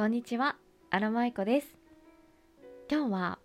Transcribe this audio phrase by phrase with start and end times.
[0.00, 0.56] こんにちは、
[0.88, 1.76] アラマイコです。
[2.90, 3.38] 今日は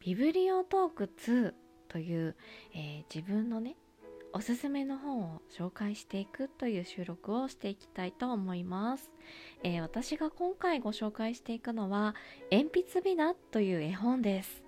[0.00, 1.52] ビブリオトーク2
[1.88, 2.36] という、
[2.72, 3.76] えー、自分のね、
[4.32, 9.10] おすすめの本を紹介していくという収録をしていきたいと思います。
[9.62, 12.14] えー、私が今回ご紹介していくのは、
[12.50, 14.63] 鉛筆美ナという絵本です。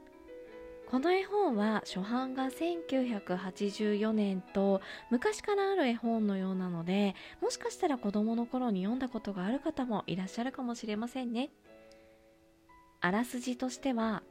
[0.90, 4.80] この絵本は初版が1984年と
[5.10, 11.50] 昔からある絵本のようなのでもしかしたら子供の頃に読んだことがある方もいらっしゃるかもしれませんね。
[13.00, 14.22] あらすじとしては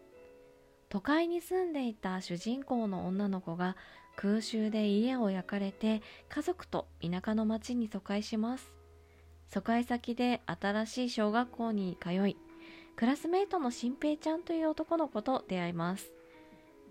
[0.89, 3.75] 都会に住んでいた主人公の女の子が
[4.15, 8.71] 空襲で家を焼かれて家族と田舎の町に疎開します。
[9.49, 12.37] 疎開先で新しい小学校に通い
[12.95, 16.14] クラスメートの新平ちゃんという男の子と出会います。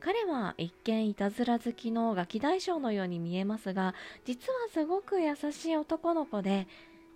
[0.04, 3.94] 彼は一見いたずら好きのガキ大将のように見えますが
[4.27, 6.68] 実はすごく優しい男の子で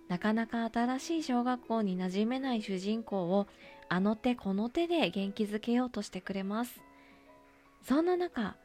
[0.07, 3.45] なかなか新しい小学校に馴染めない主人公を
[3.89, 6.81] あの手この手で元気づけようとしてくれます。
[7.83, 8.55] そんな中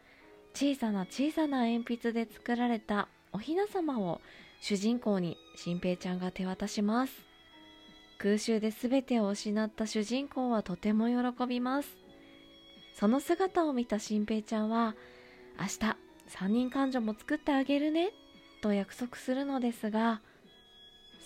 [0.55, 4.22] 小さな小さな鉛筆で作られたおひな様を
[4.61, 7.12] 主人公に新平ちゃんが手渡します。
[8.17, 12.03] 空襲で全てを失った主人公はとても喜びます。
[12.95, 14.95] その姿を見た新平ちゃんは
[15.59, 18.12] 明日三人彼女も作ってあげるね
[18.62, 20.23] と約束するのですが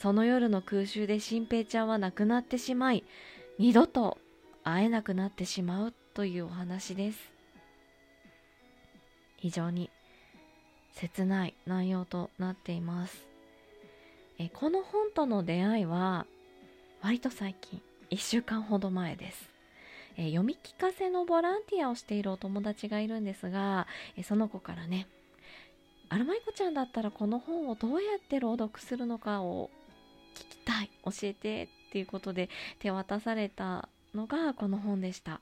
[0.00, 3.05] その夜の空襲で新平ちゃんは亡くなってしまい
[3.58, 4.19] 二度と
[4.64, 7.33] 会えなくなってしまうというお話です。
[9.36, 9.91] 非常に
[10.92, 13.27] 切ない内容となっています。
[14.38, 16.27] えこの本との出会いは
[17.03, 19.57] 割と最近1週間ほど前です。
[20.19, 25.06] えー、読み聞かせのボランティアをしているお友達がいるんですが、えー、その子からね
[26.10, 29.70] アルマイコちゃんだったらこの本をどうやって朗読するのかを
[30.34, 35.41] 聞きたい教えてっていうことで手渡されたのがこの本でした。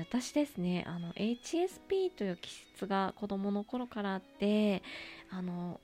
[0.00, 4.82] 私ですねあの HSP という気質が子供の頃からあって
[5.30, 5.78] あの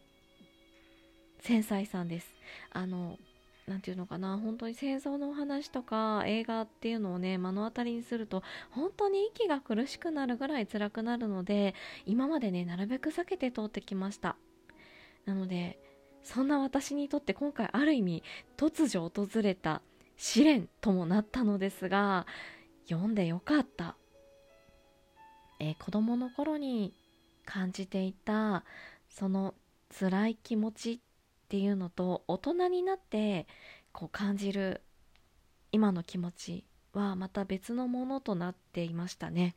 [1.41, 2.35] 繊細さんです
[2.73, 3.19] あの
[3.67, 11.75] 何て言うのかな本当に戦争のお話とか映画っていうのをね目の当たりにすると本当に息が苦しくなるぐらい辛くなるので
[12.07, 14.37] 今までねなるべく避けて通ってきました。
[15.27, 15.79] なので
[16.23, 18.23] そんな私にとって今回ある意味
[18.57, 19.83] 突如訪れた
[20.17, 22.27] 試練ともなったのですが
[22.89, 23.97] 読んでよかった、
[25.59, 26.95] えー、子供の頃に
[27.47, 28.65] 感じていた
[29.09, 29.55] その
[29.99, 30.99] 辛い気持ちっ
[31.51, 33.49] ていうのと大人になって
[33.91, 34.83] こう感じる
[35.73, 39.57] 今の気持ちはまた別のものとなっていましたね。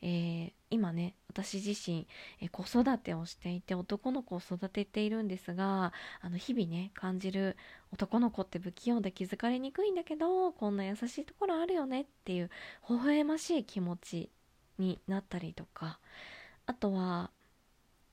[0.00, 2.06] えー、今ね私自身、
[2.40, 7.56] え子育てをしていて男の子を育てているんですがあの日々ね感じる
[7.92, 12.50] 男の子って不器用で気づかれにくいんだけどこんな優しいところあるよねっていう
[12.88, 14.30] 微笑ましい気持ち
[14.78, 15.98] になったりとか
[16.66, 17.30] あとは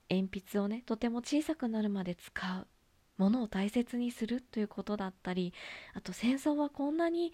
[0.10, 2.68] 鉛筆をねとても小さくなるまで使う
[3.22, 5.54] ものを大切にするということだったり
[5.94, 7.34] あと戦争はこんなに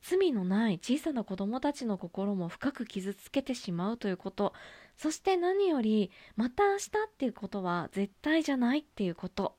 [0.00, 4.52] 罪のない小さな子供たちの心も深く傷つけてしまうということ。
[4.96, 9.56] そして何よりまた明日っていうことは絶対じゃないっていうこと。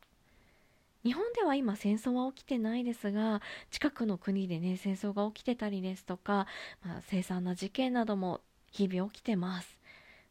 [1.03, 6.47] 日本では今戦争は起きてないですが近くの国でね戦争が起きてたりですとか、
[6.83, 8.39] まあ、凄惨な事件なども
[8.71, 9.79] 日々起きてます。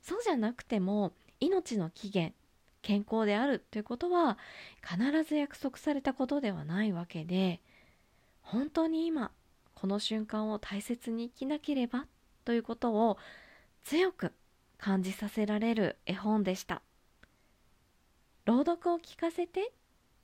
[0.00, 2.34] そうじゃなくても命の起源
[2.84, 4.38] 健康であるということは
[4.82, 7.60] 必ず約束されたことではないわけで
[8.42, 9.30] 本当に今
[9.74, 12.06] この瞬間を大切に生きなければ
[12.44, 13.16] ということを
[13.84, 14.32] 強く
[14.78, 16.82] 感じさせられる絵本でした。
[18.44, 19.72] 朗読を聞かせて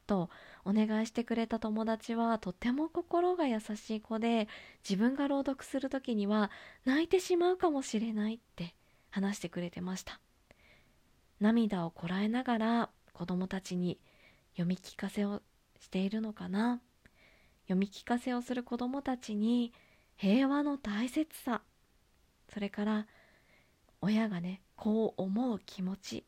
[0.07, 0.29] と
[0.65, 4.49] お願いしてくれた友達はとても心が優しい子で
[4.87, 6.51] 自分が朗読する時には
[6.85, 8.75] 泣いてしまうかもしれないって
[9.11, 10.21] 話してくれてました。
[11.41, 13.99] 涙をこらえながら子供たちに
[14.53, 15.43] 読み聞かせを
[15.81, 16.81] しているのかな。
[17.63, 19.73] 読み聞かせをする子供たちに
[20.17, 21.63] 平和の大切さ。
[22.53, 23.07] それから
[24.03, 26.25] 親がねこう思う気持ち。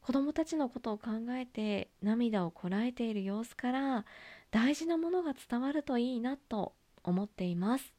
[0.00, 4.04] 子供たちのことを考えて涙をこらえている様子から
[4.52, 7.95] 大事なものが伝わるといいなと思っています。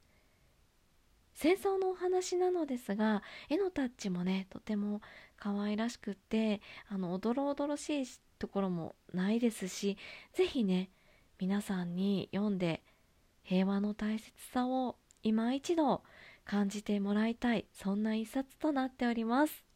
[1.38, 5.01] 戦争のお話なのですが絵のタッチもねとても
[5.38, 8.06] 可愛らしくってあのおどろおどろしい
[8.39, 9.98] ところもないですし
[10.34, 10.89] 是非ね
[11.39, 12.81] 皆さんに読んで
[13.44, 16.01] 平和の大切さを今一度
[16.44, 19.67] 感じてもらいたいそんな一冊となっております。